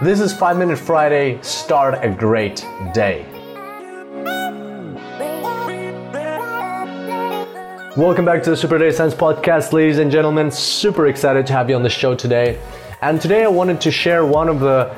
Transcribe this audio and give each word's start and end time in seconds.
This 0.00 0.20
is 0.20 0.32
5 0.32 0.56
Minute 0.56 0.78
Friday. 0.78 1.38
Start 1.42 2.02
a 2.02 2.08
great 2.08 2.66
day. 2.94 3.26
Welcome 7.94 8.24
back 8.24 8.42
to 8.44 8.50
the 8.50 8.56
SuperDataScience 8.56 9.12
Podcast, 9.12 9.74
ladies 9.74 9.98
and 9.98 10.10
gentlemen. 10.10 10.50
Super 10.50 11.08
excited 11.08 11.46
to 11.48 11.52
have 11.52 11.68
you 11.68 11.76
on 11.76 11.82
the 11.82 11.90
show 11.90 12.14
today. 12.14 12.58
And 13.02 13.20
today 13.20 13.44
I 13.44 13.48
wanted 13.48 13.82
to 13.82 13.90
share 13.90 14.24
one 14.24 14.48
of 14.48 14.60
the 14.60 14.94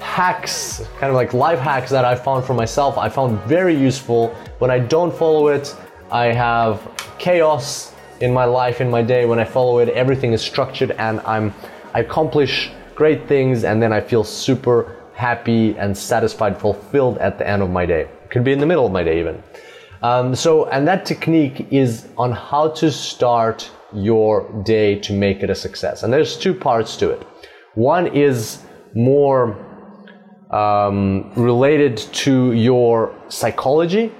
hacks, 0.00 0.84
kind 0.98 1.10
of 1.10 1.14
like 1.14 1.34
life 1.34 1.60
hacks 1.60 1.88
that 1.90 2.04
I 2.04 2.16
found 2.16 2.44
for 2.44 2.54
myself. 2.54 2.98
I 2.98 3.08
found 3.08 3.38
very 3.42 3.76
useful. 3.76 4.34
When 4.58 4.72
I 4.72 4.80
don't 4.80 5.14
follow 5.14 5.46
it, 5.48 5.76
I 6.10 6.32
have 6.32 6.82
chaos 7.20 7.94
in 8.20 8.32
my 8.32 8.44
life, 8.44 8.80
in 8.80 8.90
my 8.90 9.02
day. 9.02 9.24
When 9.24 9.38
I 9.38 9.44
follow 9.44 9.78
it, 9.78 9.88
everything 9.90 10.32
is 10.32 10.42
structured 10.42 10.90
and 10.90 11.20
I'm 11.20 11.54
I 11.98 12.02
accomplish 12.02 12.70
great 12.94 13.26
things 13.26 13.64
and 13.64 13.82
then 13.82 13.92
I 13.92 14.00
feel 14.00 14.22
super 14.22 14.94
happy 15.14 15.76
and 15.76 15.98
satisfied, 15.98 16.56
fulfilled 16.56 17.18
at 17.18 17.38
the 17.38 17.48
end 17.48 17.60
of 17.60 17.70
my 17.70 17.86
day. 17.86 18.08
Could 18.30 18.44
be 18.44 18.52
in 18.52 18.60
the 18.60 18.66
middle 18.66 18.86
of 18.86 18.92
my 18.92 19.02
day 19.02 19.18
even. 19.18 19.42
Um, 20.02 20.32
so, 20.36 20.66
and 20.66 20.86
that 20.86 21.04
technique 21.04 21.66
is 21.72 22.06
on 22.16 22.30
how 22.30 22.68
to 22.80 22.92
start 22.92 23.68
your 23.92 24.32
day 24.64 25.00
to 25.00 25.12
make 25.12 25.42
it 25.42 25.50
a 25.50 25.56
success. 25.56 26.04
And 26.04 26.12
there's 26.12 26.36
two 26.36 26.54
parts 26.54 26.94
to 26.98 27.10
it. 27.10 27.26
One 27.74 28.06
is 28.06 28.62
more 28.94 29.58
um, 30.52 31.32
related 31.34 31.96
to 32.26 32.52
your 32.52 33.12
psychology, 33.28 34.12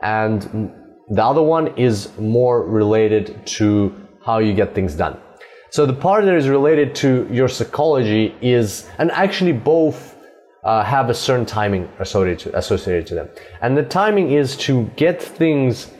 and 0.00 0.72
the 1.10 1.22
other 1.22 1.42
one 1.42 1.66
is 1.76 2.16
more 2.18 2.66
related 2.66 3.46
to 3.58 3.94
how 4.24 4.38
you 4.38 4.54
get 4.54 4.74
things 4.74 4.94
done. 4.94 5.20
So 5.70 5.84
the 5.86 5.92
part 5.92 6.24
that 6.24 6.34
is 6.34 6.48
related 6.48 6.94
to 6.96 7.28
your 7.30 7.48
psychology 7.48 8.34
is, 8.40 8.88
and 8.98 9.10
actually 9.10 9.52
both 9.52 10.16
uh, 10.64 10.82
have 10.82 11.10
a 11.10 11.14
certain 11.14 11.46
timing 11.46 11.88
associated 12.00 12.38
to, 12.40 12.58
associated 12.58 13.06
to 13.06 13.14
them. 13.14 13.28
And 13.62 13.76
the 13.76 13.84
timing 13.84 14.32
is 14.32 14.56
to 14.58 14.84
get 14.96 15.22
things 15.22 15.92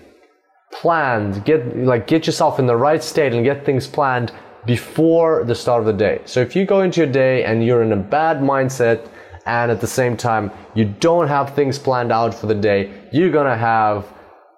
planned, 0.72 1.44
get 1.44 1.76
like 1.76 2.06
get 2.06 2.26
yourself 2.26 2.58
in 2.58 2.66
the 2.66 2.76
right 2.76 3.02
state 3.02 3.32
and 3.32 3.44
get 3.44 3.64
things 3.64 3.86
planned 3.86 4.32
before 4.66 5.44
the 5.44 5.54
start 5.54 5.80
of 5.80 5.86
the 5.86 5.92
day. 5.92 6.20
So 6.24 6.40
if 6.40 6.56
you 6.56 6.66
go 6.66 6.80
into 6.82 7.00
your 7.00 7.12
day 7.12 7.44
and 7.44 7.64
you're 7.64 7.82
in 7.82 7.92
a 7.92 7.96
bad 7.96 8.38
mindset 8.38 9.08
and 9.46 9.70
at 9.70 9.80
the 9.80 9.86
same 9.86 10.16
time 10.16 10.50
you 10.74 10.84
don't 10.84 11.28
have 11.28 11.54
things 11.54 11.78
planned 11.78 12.10
out 12.10 12.34
for 12.34 12.46
the 12.46 12.54
day, 12.54 12.90
you're 13.12 13.30
gonna 13.30 13.56
have 13.56 14.04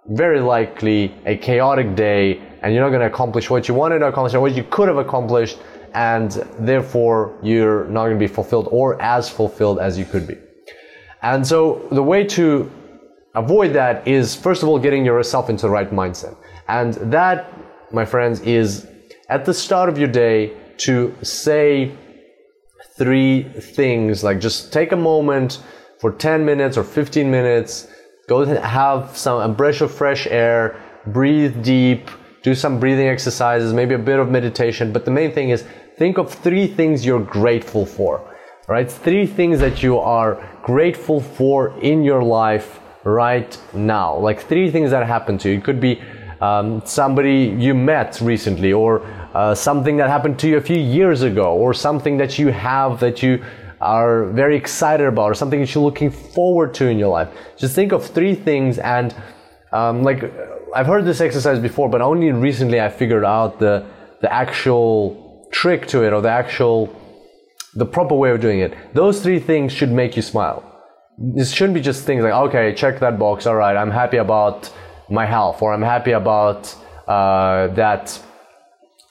very 0.06 0.40
likely 0.40 1.14
a 1.26 1.36
chaotic 1.36 1.94
day 1.94 2.40
and 2.62 2.74
you're 2.74 2.82
not 2.82 2.90
gonna 2.90 3.06
accomplish 3.06 3.50
what 3.50 3.68
you 3.68 3.74
wanted 3.74 4.00
to 4.00 4.06
accomplish 4.06 4.34
or 4.34 4.40
what 4.40 4.54
you 4.54 4.64
could 4.64 4.88
have 4.88 4.98
accomplished 4.98 5.58
and 5.94 6.32
therefore 6.58 7.36
you're 7.42 7.84
not 7.86 8.04
going 8.04 8.18
to 8.18 8.18
be 8.18 8.32
fulfilled 8.32 8.68
or 8.70 9.00
as 9.00 9.28
fulfilled 9.28 9.78
as 9.78 9.98
you 9.98 10.04
could 10.04 10.26
be. 10.26 10.36
And 11.22 11.46
so 11.46 11.86
the 11.90 12.02
way 12.02 12.24
to 12.24 12.70
avoid 13.34 13.72
that 13.72 14.06
is 14.06 14.34
first 14.34 14.62
of 14.62 14.68
all 14.68 14.78
getting 14.78 15.04
yourself 15.04 15.50
into 15.50 15.62
the 15.62 15.70
right 15.70 15.90
mindset. 15.90 16.36
And 16.68 16.94
that, 17.12 17.52
my 17.92 18.04
friends, 18.04 18.40
is 18.40 18.86
at 19.28 19.44
the 19.44 19.54
start 19.54 19.88
of 19.88 19.98
your 19.98 20.08
day 20.08 20.56
to 20.78 21.14
say 21.22 21.92
three 22.96 23.44
things 23.44 24.22
like 24.22 24.40
just 24.40 24.72
take 24.72 24.92
a 24.92 24.96
moment 24.96 25.62
for 26.00 26.12
10 26.12 26.44
minutes 26.44 26.76
or 26.76 26.84
15 26.84 27.28
minutes, 27.28 27.88
go 28.28 28.44
have 28.44 29.16
some 29.16 29.40
a 29.40 29.52
breath 29.52 29.80
of 29.80 29.92
fresh 29.92 30.26
air, 30.28 30.80
breathe 31.06 31.64
deep, 31.64 32.08
do 32.48 32.54
some 32.54 32.74
breathing 32.82 33.08
exercises, 33.16 33.72
maybe 33.80 33.94
a 34.02 34.04
bit 34.10 34.18
of 34.18 34.26
meditation. 34.38 34.92
But 34.96 35.02
the 35.08 35.14
main 35.20 35.30
thing 35.36 35.48
is 35.54 35.60
think 36.00 36.14
of 36.22 36.26
three 36.46 36.66
things 36.78 37.04
you're 37.06 37.26
grateful 37.40 37.84
for. 37.96 38.14
Right? 38.74 38.90
Three 39.08 39.26
things 39.38 39.56
that 39.60 39.82
you 39.84 39.94
are 40.18 40.32
grateful 40.62 41.20
for 41.38 41.58
in 41.80 41.98
your 42.10 42.22
life 42.22 42.68
right 43.04 43.52
now. 43.72 44.08
Like 44.28 44.38
three 44.52 44.70
things 44.70 44.90
that 44.90 45.06
happened 45.06 45.40
to 45.42 45.48
you. 45.48 45.58
It 45.58 45.64
could 45.64 45.80
be 45.80 46.02
um, 46.40 46.82
somebody 46.84 47.38
you 47.66 47.74
met 47.74 48.20
recently, 48.20 48.72
or 48.72 49.02
uh, 49.34 49.54
something 49.54 49.96
that 49.96 50.08
happened 50.08 50.38
to 50.40 50.46
you 50.48 50.56
a 50.56 50.60
few 50.60 50.78
years 50.98 51.22
ago, 51.22 51.48
or 51.64 51.72
something 51.74 52.18
that 52.18 52.38
you 52.38 52.48
have 52.48 53.00
that 53.00 53.22
you 53.22 53.42
are 53.80 54.26
very 54.26 54.56
excited 54.56 55.06
about, 55.06 55.30
or 55.32 55.34
something 55.34 55.60
that 55.60 55.74
you're 55.74 55.88
looking 55.90 56.10
forward 56.10 56.74
to 56.74 56.84
in 56.86 56.98
your 56.98 57.12
life. 57.18 57.28
Just 57.56 57.74
think 57.74 57.92
of 57.92 58.06
three 58.06 58.34
things 58.34 58.78
and 58.78 59.14
um, 59.72 60.02
like 60.02 60.20
I've 60.74 60.86
heard 60.86 61.04
this 61.04 61.20
exercise 61.20 61.58
before, 61.58 61.88
but 61.88 62.00
only 62.00 62.30
recently 62.30 62.80
I 62.80 62.88
figured 62.88 63.24
out 63.24 63.58
the 63.58 63.86
the 64.20 64.32
actual 64.32 65.48
trick 65.52 65.86
to 65.88 66.02
it 66.02 66.12
or 66.12 66.20
the 66.20 66.30
actual 66.30 66.94
the 67.74 67.86
proper 67.86 68.14
way 68.14 68.30
of 68.30 68.40
doing 68.40 68.60
it. 68.60 68.74
Those 68.94 69.22
three 69.22 69.38
things 69.38 69.72
should 69.72 69.92
make 69.92 70.16
you 70.16 70.22
smile. 70.22 70.64
This 71.16 71.52
shouldn't 71.52 71.74
be 71.74 71.80
just 71.80 72.04
things 72.04 72.22
like 72.22 72.32
okay, 72.32 72.74
check 72.74 73.00
that 73.00 73.18
box. 73.18 73.46
All 73.46 73.56
right, 73.56 73.76
I'm 73.76 73.90
happy 73.90 74.18
about 74.18 74.70
my 75.08 75.26
health, 75.26 75.62
or 75.62 75.72
I'm 75.72 75.82
happy 75.82 76.12
about 76.12 76.74
uh, 77.06 77.68
that. 77.68 78.20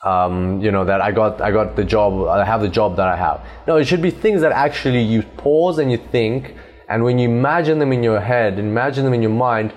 Um, 0.03 0.62
you 0.62 0.72
know 0.72 0.85
that 0.85 1.01
I 1.01 1.12
got 1.12 1.41
I 1.41 1.51
got 1.51 1.75
the 1.75 1.84
job 1.84 2.28
I 2.28 2.45
have 2.45 2.62
the 2.62 2.69
job 2.69 2.95
that 2.97 3.07
I 3.07 3.16
have. 3.16 3.44
No, 3.68 3.78
it 3.78 3.85
should 3.85 4.01
be 4.01 4.12
things 4.12 4.41
that 4.41 4.51
actually 4.51 5.01
you 5.01 5.24
pause 5.24 5.79
and 5.79 5.91
you 5.91 5.97
think, 5.97 6.56
and 6.88 7.03
when 7.03 7.18
you 7.18 7.28
imagine 7.28 7.79
them 7.79 7.91
in 7.91 8.03
your 8.03 8.22
head, 8.22 8.59
imagine 8.59 9.03
them 9.06 9.16
in 9.16 9.24
your 9.24 9.31
mind, 9.31 9.74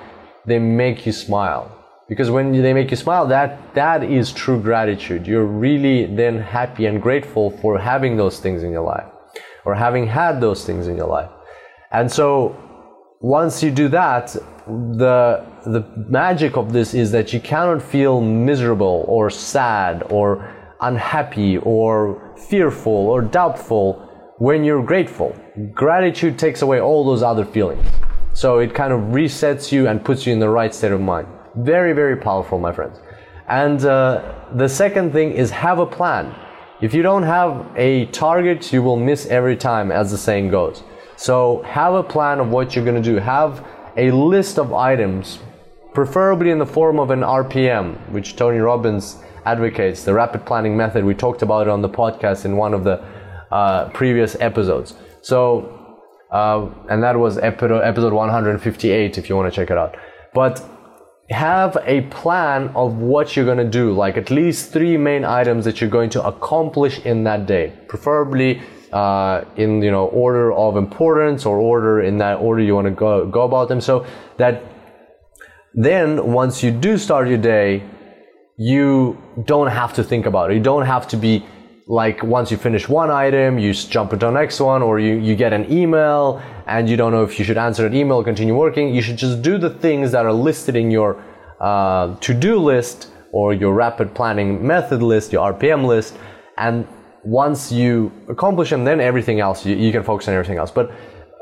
they 0.50 0.58
make 0.58 1.06
you 1.06 1.12
smile. 1.12 1.76
Because 2.08 2.28
when 2.30 2.50
they 2.50 2.74
make 2.74 2.90
you 2.90 2.96
smile 2.96 3.26
that 3.28 3.74
that 3.74 4.02
is 4.02 4.32
true 4.32 4.60
gratitude. 4.60 5.26
You're 5.26 5.46
really 5.46 6.06
then 6.06 6.40
happy 6.40 6.86
and 6.86 7.00
grateful 7.00 7.50
for 7.58 7.78
having 7.78 8.16
those 8.16 8.40
things 8.40 8.64
in 8.64 8.72
your 8.72 8.82
life 8.82 9.06
or 9.64 9.74
having 9.74 10.06
had 10.08 10.40
those 10.40 10.64
things 10.64 10.88
in 10.88 10.96
your 10.96 11.06
life. 11.06 11.30
And 11.92 12.10
so 12.10 12.56
once 13.20 13.62
you 13.62 13.70
do 13.70 13.88
that 13.88 14.34
the 14.66 15.44
the 15.66 15.82
magic 16.08 16.56
of 16.56 16.72
this 16.72 16.94
is 16.94 17.12
that 17.12 17.32
you 17.32 17.40
cannot 17.40 17.82
feel 17.82 18.20
miserable 18.20 19.04
or 19.08 19.30
sad 19.30 20.02
or 20.10 20.28
unhappy 20.80 21.58
or 21.58 22.34
fearful 22.48 22.92
or 22.92 23.20
doubtful 23.20 24.06
when 24.38 24.64
you're 24.64 24.82
grateful. 24.82 25.36
Gratitude 25.74 26.38
takes 26.38 26.62
away 26.62 26.80
all 26.80 27.04
those 27.04 27.22
other 27.22 27.44
feelings 27.44 27.86
so 28.40 28.58
it 28.58 28.74
kind 28.74 28.90
of 28.90 29.00
resets 29.12 29.70
you 29.70 29.86
and 29.86 30.02
puts 30.02 30.26
you 30.26 30.32
in 30.32 30.38
the 30.38 30.48
right 30.48 30.74
state 30.74 30.92
of 30.92 31.00
mind. 31.02 31.28
Very, 31.56 31.92
very 31.92 32.16
powerful, 32.16 32.58
my 32.58 32.72
friends. 32.72 32.98
And 33.48 33.84
uh, 33.84 34.34
the 34.54 34.66
second 34.66 35.12
thing 35.12 35.32
is 35.32 35.50
have 35.50 35.78
a 35.78 35.84
plan. 35.84 36.34
If 36.80 36.94
you 36.94 37.02
don't 37.02 37.24
have 37.24 37.70
a 37.76 38.06
target, 38.06 38.72
you 38.72 38.82
will 38.82 38.96
miss 38.96 39.26
every 39.26 39.58
time, 39.58 39.92
as 39.92 40.10
the 40.10 40.16
saying 40.16 40.48
goes. 40.48 40.82
So 41.16 41.62
have 41.66 41.92
a 41.92 42.02
plan 42.02 42.40
of 42.40 42.48
what 42.48 42.74
you're 42.74 42.84
going 42.90 43.02
to 43.02 43.10
do. 43.12 43.16
Have 43.16 43.62
a 43.98 44.10
list 44.10 44.58
of 44.58 44.72
items, 44.72 45.40
preferably 45.92 46.50
in 46.50 46.58
the 46.58 46.64
form 46.78 46.98
of 46.98 47.10
an 47.10 47.20
RPM, 47.20 48.10
which 48.10 48.36
Tony 48.36 48.56
Robbins 48.56 49.18
advocates, 49.44 50.04
the 50.04 50.14
rapid 50.14 50.46
planning 50.46 50.74
method. 50.74 51.04
We 51.04 51.14
talked 51.14 51.42
about 51.42 51.66
it 51.66 51.68
on 51.68 51.82
the 51.82 51.90
podcast 51.90 52.46
in 52.46 52.56
one 52.56 52.72
of 52.72 52.84
the 52.84 53.04
uh, 53.50 53.90
previous 53.90 54.34
episodes. 54.40 54.94
So 55.20 55.79
uh, 56.30 56.68
and 56.88 57.02
that 57.02 57.18
was 57.18 57.38
episode, 57.38 57.80
episode 57.80 58.12
158 58.12 59.18
if 59.18 59.28
you 59.28 59.36
want 59.36 59.52
to 59.52 59.54
check 59.54 59.70
it 59.70 59.78
out. 59.78 59.96
But 60.32 60.64
have 61.30 61.76
a 61.84 62.02
plan 62.02 62.68
of 62.74 62.96
what 62.96 63.36
you're 63.36 63.44
going 63.44 63.58
to 63.58 63.64
do, 63.64 63.92
like 63.92 64.16
at 64.16 64.30
least 64.30 64.72
three 64.72 64.96
main 64.96 65.24
items 65.24 65.64
that 65.64 65.80
you're 65.80 65.90
going 65.90 66.10
to 66.10 66.26
accomplish 66.26 66.98
in 67.00 67.24
that 67.24 67.46
day, 67.46 67.72
preferably 67.88 68.60
uh, 68.92 69.44
in 69.56 69.80
you 69.82 69.90
know 69.90 70.06
order 70.06 70.52
of 70.52 70.76
importance 70.76 71.46
or 71.46 71.58
order 71.58 72.00
in 72.00 72.18
that 72.18 72.34
order 72.34 72.60
you 72.60 72.74
want 72.74 72.86
to 72.86 72.90
go 72.92 73.26
go 73.26 73.42
about 73.42 73.68
them, 73.68 73.80
so 73.80 74.04
that 74.38 74.62
then 75.74 76.32
once 76.32 76.62
you 76.62 76.72
do 76.72 76.98
start 76.98 77.28
your 77.28 77.38
day, 77.38 77.82
you 78.56 79.16
don't 79.44 79.68
have 79.68 79.92
to 79.94 80.02
think 80.02 80.26
about 80.26 80.50
it. 80.50 80.54
You 80.54 80.62
don't 80.62 80.86
have 80.86 81.06
to 81.08 81.16
be 81.16 81.46
like 81.90 82.22
once 82.22 82.52
you 82.52 82.56
finish 82.56 82.88
one 82.88 83.10
item, 83.10 83.58
you 83.58 83.74
jump 83.74 84.12
into 84.12 84.26
the 84.26 84.30
next 84.30 84.60
one, 84.60 84.80
or 84.80 85.00
you, 85.00 85.16
you 85.16 85.34
get 85.34 85.52
an 85.52 85.70
email 85.72 86.40
and 86.68 86.88
you 86.88 86.96
don't 86.96 87.10
know 87.10 87.24
if 87.24 87.36
you 87.36 87.44
should 87.44 87.58
answer 87.58 87.82
that 87.88 87.96
email 87.96 88.22
continue 88.22 88.56
working. 88.56 88.94
You 88.94 89.02
should 89.02 89.16
just 89.16 89.42
do 89.42 89.58
the 89.58 89.70
things 89.70 90.12
that 90.12 90.24
are 90.24 90.32
listed 90.32 90.76
in 90.76 90.92
your 90.92 91.20
uh, 91.58 92.14
to 92.14 92.32
do 92.32 92.60
list 92.60 93.10
or 93.32 93.54
your 93.54 93.74
rapid 93.74 94.14
planning 94.14 94.64
method 94.64 95.02
list, 95.02 95.32
your 95.32 95.52
RPM 95.52 95.84
list, 95.84 96.16
and 96.58 96.86
once 97.24 97.72
you 97.72 98.12
accomplish 98.28 98.70
them, 98.70 98.84
then 98.84 99.00
everything 99.00 99.40
else 99.40 99.66
you, 99.66 99.74
you 99.74 99.90
can 99.90 100.04
focus 100.04 100.28
on 100.28 100.34
everything 100.34 100.58
else. 100.58 100.70
But 100.70 100.92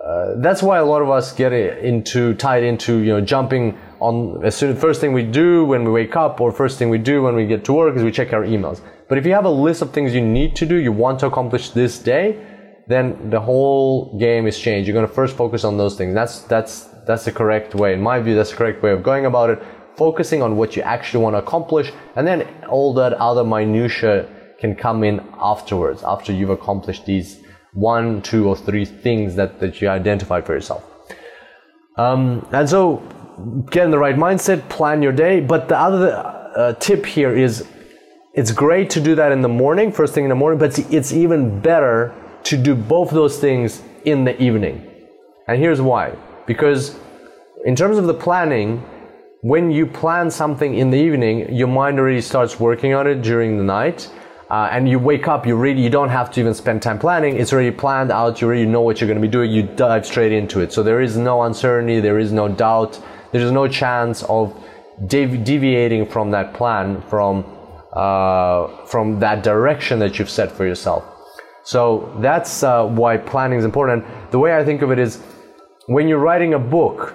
uh, 0.02 0.36
that's 0.38 0.62
why 0.62 0.78
a 0.78 0.84
lot 0.84 1.02
of 1.02 1.10
us 1.10 1.34
get 1.34 1.52
into 1.52 2.32
tied 2.32 2.62
into 2.62 3.00
you 3.00 3.12
know 3.12 3.20
jumping 3.20 3.76
on 4.00 4.42
as 4.42 4.56
soon 4.56 4.74
first 4.74 5.02
thing 5.02 5.12
we 5.12 5.24
do 5.24 5.66
when 5.66 5.84
we 5.84 5.90
wake 5.90 6.16
up 6.16 6.40
or 6.40 6.50
first 6.52 6.78
thing 6.78 6.88
we 6.88 6.96
do 6.96 7.20
when 7.20 7.34
we 7.34 7.46
get 7.46 7.66
to 7.66 7.74
work 7.74 7.94
is 7.96 8.02
we 8.02 8.10
check 8.10 8.32
our 8.32 8.44
emails. 8.44 8.80
But 9.08 9.18
if 9.18 9.26
you 9.26 9.32
have 9.32 9.46
a 9.46 9.50
list 9.50 9.82
of 9.82 9.92
things 9.92 10.14
you 10.14 10.20
need 10.20 10.54
to 10.56 10.66
do, 10.66 10.76
you 10.76 10.92
want 10.92 11.20
to 11.20 11.26
accomplish 11.26 11.70
this 11.70 11.98
day, 11.98 12.44
then 12.88 13.30
the 13.30 13.40
whole 13.40 14.18
game 14.18 14.46
is 14.46 14.58
changed. 14.58 14.86
You're 14.86 14.94
going 14.94 15.06
to 15.06 15.12
first 15.12 15.36
focus 15.36 15.64
on 15.64 15.76
those 15.76 15.96
things. 15.96 16.14
That's 16.14 16.42
that's 16.42 16.84
that's 17.06 17.24
the 17.24 17.32
correct 17.32 17.74
way, 17.74 17.94
in 17.94 18.02
my 18.02 18.20
view. 18.20 18.34
That's 18.34 18.50
the 18.50 18.56
correct 18.56 18.82
way 18.82 18.92
of 18.92 19.02
going 19.02 19.26
about 19.26 19.50
it. 19.50 19.62
Focusing 19.96 20.42
on 20.42 20.56
what 20.56 20.76
you 20.76 20.82
actually 20.82 21.22
want 21.24 21.34
to 21.34 21.38
accomplish, 21.38 21.90
and 22.16 22.26
then 22.26 22.46
all 22.68 22.94
that 22.94 23.14
other 23.14 23.44
minutia 23.44 24.28
can 24.60 24.74
come 24.74 25.02
in 25.04 25.20
afterwards, 25.40 26.02
after 26.02 26.32
you've 26.32 26.50
accomplished 26.50 27.06
these 27.06 27.40
one, 27.72 28.22
two, 28.22 28.48
or 28.48 28.56
three 28.56 28.84
things 28.84 29.34
that, 29.36 29.60
that 29.60 29.80
you 29.80 29.88
identified 29.88 30.44
for 30.46 30.54
yourself. 30.54 30.84
Um, 31.96 32.46
and 32.52 32.68
so, 32.68 33.02
get 33.70 33.84
in 33.84 33.90
the 33.90 33.98
right 33.98 34.16
mindset, 34.16 34.68
plan 34.68 35.02
your 35.02 35.12
day. 35.12 35.40
But 35.40 35.68
the 35.68 35.78
other 35.78 36.12
uh, 36.56 36.72
tip 36.74 37.04
here 37.04 37.36
is 37.36 37.66
it's 38.34 38.52
great 38.52 38.90
to 38.90 39.00
do 39.00 39.14
that 39.14 39.32
in 39.32 39.40
the 39.42 39.48
morning, 39.48 39.90
first 39.90 40.14
thing 40.14 40.24
in 40.24 40.28
the 40.28 40.36
morning, 40.36 40.58
but 40.58 40.78
it's 40.92 41.12
even 41.12 41.60
better 41.60 42.14
to 42.44 42.56
do 42.56 42.74
both 42.74 43.10
those 43.10 43.38
things 43.38 43.82
in 44.04 44.24
the 44.24 44.40
evening. 44.40 44.88
And 45.46 45.58
here's 45.58 45.80
why. 45.80 46.16
Because 46.46 46.96
in 47.64 47.74
terms 47.74 47.98
of 47.98 48.06
the 48.06 48.14
planning, 48.14 48.78
when 49.40 49.70
you 49.70 49.86
plan 49.86 50.30
something 50.30 50.74
in 50.74 50.90
the 50.90 50.98
evening, 50.98 51.52
your 51.54 51.68
mind 51.68 51.98
already 51.98 52.20
starts 52.20 52.58
working 52.58 52.94
on 52.94 53.06
it 53.06 53.22
during 53.22 53.56
the 53.56 53.64
night. 53.64 54.10
Uh, 54.50 54.68
and 54.72 54.88
you 54.88 54.98
wake 54.98 55.28
up, 55.28 55.46
you 55.46 55.54
really 55.54 55.82
you 55.82 55.90
don't 55.90 56.08
have 56.08 56.30
to 56.30 56.40
even 56.40 56.54
spend 56.54 56.80
time 56.80 56.98
planning. 56.98 57.36
It's 57.36 57.52
already 57.52 57.70
planned 57.70 58.10
out. 58.10 58.40
You 58.40 58.46
already 58.46 58.64
know 58.64 58.80
what 58.80 59.00
you're 59.00 59.08
going 59.08 59.20
to 59.20 59.26
be 59.26 59.30
doing. 59.30 59.50
You 59.50 59.64
dive 59.64 60.06
straight 60.06 60.32
into 60.32 60.60
it. 60.60 60.72
So 60.72 60.82
there 60.82 61.02
is 61.02 61.16
no 61.16 61.42
uncertainty. 61.42 62.00
There 62.00 62.18
is 62.18 62.32
no 62.32 62.48
doubt. 62.48 62.98
There 63.32 63.42
is 63.42 63.52
no 63.52 63.68
chance 63.68 64.22
of 64.22 64.54
devi- 65.06 65.36
deviating 65.36 66.06
from 66.06 66.30
that 66.30 66.54
plan, 66.54 67.02
from 67.02 67.44
uh, 67.98 68.86
from 68.86 69.18
that 69.18 69.42
direction 69.42 69.98
that 69.98 70.18
you've 70.18 70.30
set 70.30 70.52
for 70.52 70.64
yourself. 70.64 71.02
So 71.64 72.16
that's 72.20 72.62
uh, 72.62 72.86
why 72.86 73.16
planning 73.16 73.58
is 73.58 73.64
important. 73.64 74.04
The 74.30 74.38
way 74.38 74.56
I 74.56 74.64
think 74.64 74.82
of 74.82 74.92
it 74.92 75.00
is, 75.00 75.20
when 75.86 76.06
you're 76.06 76.24
writing 76.28 76.54
a 76.54 76.58
book, 76.58 77.14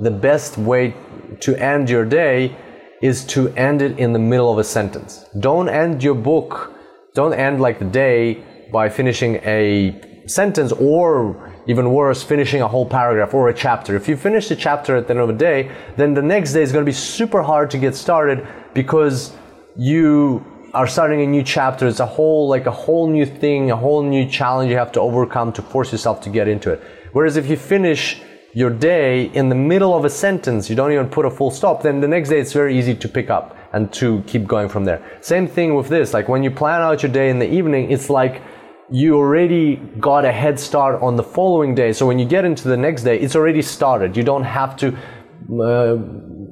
the 0.00 0.10
best 0.10 0.58
way 0.58 0.94
to 1.40 1.54
end 1.56 1.88
your 1.88 2.04
day 2.04 2.56
is 3.02 3.24
to 3.26 3.48
end 3.50 3.82
it 3.82 3.98
in 3.98 4.12
the 4.12 4.18
middle 4.18 4.50
of 4.50 4.58
a 4.58 4.64
sentence. 4.64 5.24
Don't 5.38 5.68
end 5.68 6.02
your 6.02 6.16
book, 6.16 6.74
don't 7.14 7.32
end 7.32 7.60
like 7.60 7.78
the 7.78 7.84
day 7.84 8.42
by 8.72 8.88
finishing 8.88 9.36
a 9.44 10.00
sentence 10.26 10.72
or 10.72 11.52
even 11.66 11.92
worse, 11.92 12.22
finishing 12.22 12.62
a 12.62 12.68
whole 12.68 12.86
paragraph 12.86 13.32
or 13.32 13.48
a 13.48 13.54
chapter. 13.54 13.94
If 13.94 14.08
you 14.08 14.16
finish 14.16 14.48
the 14.48 14.56
chapter 14.56 14.96
at 14.96 15.06
the 15.06 15.12
end 15.12 15.20
of 15.20 15.28
the 15.28 15.34
day, 15.34 15.70
then 15.96 16.14
the 16.14 16.22
next 16.22 16.52
day 16.52 16.62
is 16.62 16.72
going 16.72 16.84
to 16.84 16.88
be 16.88 16.98
super 17.16 17.42
hard 17.42 17.70
to 17.70 17.78
get 17.78 17.94
started 17.94 18.46
because 18.74 19.36
you 19.76 20.44
are 20.72 20.86
starting 20.86 21.22
a 21.22 21.26
new 21.26 21.42
chapter. 21.42 21.86
It's 21.86 22.00
a 22.00 22.06
whole, 22.06 22.48
like 22.48 22.66
a 22.66 22.70
whole 22.70 23.08
new 23.08 23.26
thing, 23.26 23.70
a 23.70 23.76
whole 23.76 24.02
new 24.02 24.28
challenge 24.28 24.70
you 24.70 24.76
have 24.76 24.92
to 24.92 25.00
overcome 25.00 25.52
to 25.52 25.62
force 25.62 25.92
yourself 25.92 26.20
to 26.22 26.30
get 26.30 26.48
into 26.48 26.70
it. 26.70 26.82
Whereas 27.12 27.36
if 27.36 27.48
you 27.48 27.56
finish 27.56 28.20
your 28.52 28.70
day 28.70 29.26
in 29.34 29.48
the 29.48 29.54
middle 29.54 29.94
of 29.96 30.04
a 30.04 30.10
sentence, 30.10 30.70
you 30.70 30.76
don't 30.76 30.92
even 30.92 31.08
put 31.08 31.26
a 31.26 31.30
full 31.30 31.50
stop, 31.50 31.82
then 31.82 32.00
the 32.00 32.08
next 32.08 32.28
day 32.28 32.40
it's 32.40 32.52
very 32.52 32.78
easy 32.78 32.94
to 32.94 33.08
pick 33.08 33.30
up 33.30 33.56
and 33.72 33.92
to 33.92 34.22
keep 34.26 34.46
going 34.46 34.68
from 34.68 34.84
there. 34.84 35.18
Same 35.20 35.48
thing 35.48 35.74
with 35.74 35.88
this. 35.88 36.14
Like 36.14 36.28
when 36.28 36.42
you 36.42 36.50
plan 36.50 36.80
out 36.80 37.02
your 37.02 37.10
day 37.10 37.30
in 37.30 37.38
the 37.38 37.52
evening, 37.52 37.90
it's 37.90 38.10
like 38.10 38.42
you 38.90 39.16
already 39.16 39.76
got 39.98 40.24
a 40.24 40.30
head 40.30 40.60
start 40.60 41.02
on 41.02 41.16
the 41.16 41.22
following 41.22 41.74
day. 41.74 41.92
So 41.92 42.06
when 42.06 42.18
you 42.18 42.26
get 42.26 42.44
into 42.44 42.68
the 42.68 42.76
next 42.76 43.02
day, 43.02 43.18
it's 43.18 43.34
already 43.34 43.62
started. 43.62 44.16
You 44.16 44.22
don't 44.22 44.44
have 44.44 44.76
to 44.76 44.96
uh, 45.60 45.96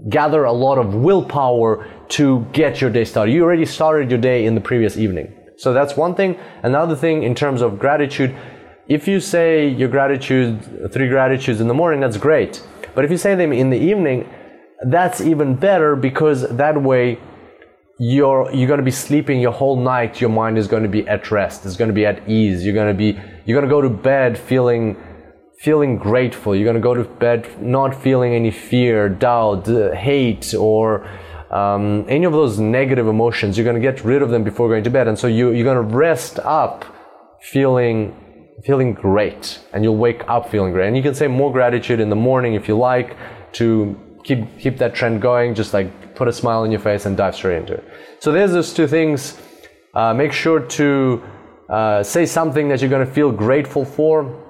gather 0.08 0.44
a 0.44 0.52
lot 0.52 0.78
of 0.78 0.94
willpower 0.94 1.86
to 2.12 2.46
get 2.52 2.80
your 2.80 2.90
day 2.90 3.04
started. 3.04 3.32
You 3.32 3.42
already 3.42 3.64
started 3.64 4.10
your 4.10 4.20
day 4.20 4.44
in 4.44 4.54
the 4.54 4.60
previous 4.60 4.96
evening. 4.96 5.34
So 5.56 5.72
that's 5.72 5.96
one 5.96 6.14
thing. 6.14 6.38
Another 6.62 6.94
thing 6.94 7.22
in 7.22 7.34
terms 7.34 7.62
of 7.62 7.78
gratitude, 7.78 8.36
if 8.86 9.08
you 9.08 9.20
say 9.20 9.68
your 9.68 9.88
gratitude, 9.88 10.92
three 10.92 11.08
gratitudes 11.08 11.60
in 11.60 11.68
the 11.68 11.74
morning, 11.74 12.00
that's 12.00 12.16
great. 12.16 12.62
But 12.94 13.04
if 13.04 13.10
you 13.10 13.16
say 13.16 13.34
them 13.34 13.52
in 13.52 13.70
the 13.70 13.78
evening, 13.78 14.28
that's 14.84 15.20
even 15.20 15.54
better 15.54 15.96
because 15.96 16.48
that 16.56 16.82
way 16.82 17.18
you're 17.98 18.50
you're 18.52 18.66
going 18.66 18.80
to 18.80 18.84
be 18.84 18.90
sleeping 18.90 19.40
your 19.40 19.52
whole 19.52 19.76
night 19.76 20.20
your 20.20 20.30
mind 20.30 20.58
is 20.58 20.66
going 20.66 20.82
to 20.82 20.88
be 20.88 21.06
at 21.06 21.30
rest 21.30 21.64
it's 21.64 21.76
going 21.76 21.90
to 21.90 21.94
be 21.94 22.04
at 22.04 22.28
ease 22.28 22.64
you're 22.64 22.74
going 22.74 22.88
to 22.88 22.94
be 22.94 23.16
you're 23.44 23.54
going 23.54 23.68
to 23.68 23.70
go 23.70 23.80
to 23.80 23.88
bed 23.88 24.36
feeling 24.36 24.96
feeling 25.60 25.96
grateful 25.96 26.56
you're 26.56 26.64
going 26.64 26.74
to 26.74 26.80
go 26.80 26.94
to 26.94 27.04
bed 27.04 27.46
not 27.62 27.94
feeling 27.94 28.34
any 28.34 28.50
fear 28.50 29.08
doubt 29.08 29.68
uh, 29.68 29.92
hate 29.92 30.52
or 30.54 31.08
um, 31.52 32.06
any 32.08 32.24
of 32.24 32.32
those 32.32 32.58
negative 32.58 33.06
emotions 33.06 33.58
you're 33.58 33.64
going 33.64 33.80
to 33.80 33.82
get 33.82 34.04
rid 34.04 34.22
of 34.22 34.30
them 34.30 34.42
before 34.42 34.68
going 34.68 34.84
to 34.84 34.90
bed. 34.90 35.06
And 35.06 35.18
so 35.18 35.26
you, 35.26 35.50
you're 35.50 35.64
going 35.64 35.88
to 35.88 35.94
rest 35.94 36.38
up 36.40 36.84
feeling 37.42 38.16
feeling 38.64 38.94
great. 38.94 39.58
And 39.72 39.84
you'll 39.84 39.96
wake 39.96 40.22
up 40.28 40.50
feeling 40.50 40.72
great. 40.72 40.86
And 40.86 40.96
you 40.96 41.02
can 41.02 41.14
say 41.14 41.26
more 41.26 41.52
gratitude 41.52 42.00
in 42.00 42.08
the 42.08 42.16
morning 42.16 42.54
if 42.54 42.68
you 42.68 42.78
like 42.78 43.16
to 43.54 43.98
keep 44.24 44.58
keep 44.58 44.78
that 44.78 44.94
trend 44.94 45.20
going. 45.20 45.54
Just 45.54 45.74
like 45.74 46.14
put 46.14 46.26
a 46.26 46.32
smile 46.32 46.60
on 46.60 46.70
your 46.70 46.80
face 46.80 47.06
and 47.06 47.16
dive 47.16 47.34
straight 47.34 47.58
into 47.58 47.74
it. 47.74 47.84
So 48.20 48.32
there's 48.32 48.52
those 48.52 48.72
two 48.72 48.86
things. 48.86 49.38
Uh, 49.94 50.14
make 50.14 50.32
sure 50.32 50.60
to 50.60 51.22
uh, 51.68 52.02
say 52.02 52.24
something 52.24 52.68
that 52.68 52.80
you're 52.80 52.88
going 52.90 53.06
to 53.06 53.12
feel 53.12 53.30
grateful 53.30 53.84
for 53.84 54.41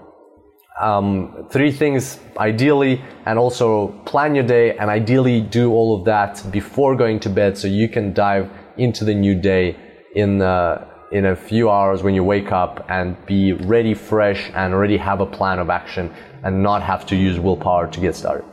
um, 0.83 1.47
three 1.51 1.73
things 1.73 2.19
ideally 2.39 3.03
and 3.27 3.39
also 3.39 3.89
plan 4.05 4.35
your 4.35 4.45
day 4.45 4.77
and 4.77 4.91
ideally 4.91 5.41
do 5.41 5.73
all 5.73 5.97
of 5.97 6.05
that 6.05 6.43
before 6.51 6.97
going 6.97 7.21
to 7.21 7.31
bed 7.31 7.57
so 7.57 7.69
you 7.69 7.89
can 7.89 8.13
dive 8.13 8.51
into 8.77 9.05
the 9.05 9.15
new 9.15 9.35
day 9.35 9.77
in 10.15 10.43
uh, 10.43 10.89
in 11.13 11.27
a 11.27 11.37
few 11.37 11.71
hours 11.71 12.03
when 12.03 12.15
you 12.15 12.25
wake 12.25 12.53
up 12.53 12.85
and 12.89 13.17
be 13.27 13.53
ready 13.53 13.95
fresh 13.95 14.51
and 14.55 14.73
already 14.73 14.97
have 14.97 15.21
a 15.21 15.27
plan 15.27 15.59
of 15.59 15.69
action 15.71 16.13
and 16.43 16.63
not 16.63 16.83
have 16.83 17.05
to 17.07 17.15
use 17.15 17.39
willpower 17.39 17.87
to 17.87 18.01
get 18.01 18.15
started 18.15 18.45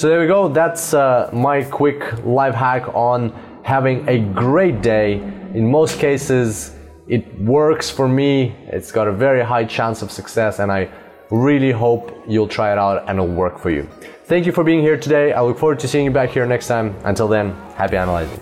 so 0.00 0.08
there 0.08 0.22
we 0.22 0.28
go. 0.28 0.48
That's 0.48 0.94
uh, 0.94 1.28
my 1.30 1.62
quick 1.62 2.24
life 2.24 2.54
hack 2.54 2.88
on 2.94 3.34
having 3.62 4.08
a 4.08 4.18
great 4.18 4.80
day. 4.80 5.16
In 5.52 5.70
most 5.70 5.98
cases, 5.98 6.74
it 7.06 7.38
works 7.38 7.90
for 7.90 8.08
me. 8.08 8.56
It's 8.68 8.92
got 8.92 9.08
a 9.08 9.12
very 9.12 9.44
high 9.44 9.66
chance 9.66 10.00
of 10.00 10.10
success, 10.10 10.58
and 10.58 10.72
I 10.72 10.88
really 11.30 11.72
hope 11.72 12.24
you'll 12.26 12.48
try 12.48 12.72
it 12.72 12.78
out 12.78 13.08
and 13.08 13.18
it'll 13.18 13.34
work 13.34 13.58
for 13.58 13.70
you. 13.70 13.88
Thank 14.24 14.46
you 14.46 14.52
for 14.52 14.62
being 14.62 14.80
here 14.80 14.96
today. 14.96 15.32
I 15.32 15.40
look 15.42 15.58
forward 15.58 15.80
to 15.80 15.88
seeing 15.88 16.04
you 16.04 16.10
back 16.10 16.30
here 16.30 16.46
next 16.46 16.68
time. 16.68 16.94
Until 17.04 17.28
then, 17.28 17.52
happy 17.74 17.96
analyzing. 17.96 18.40